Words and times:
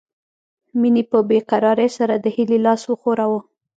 مينې 0.79 1.03
په 1.11 1.19
بې 1.27 1.39
قرارۍ 1.49 1.89
سره 1.97 2.15
د 2.17 2.25
هيلې 2.35 2.57
لاس 2.65 2.81
وښوراوه 2.87 3.39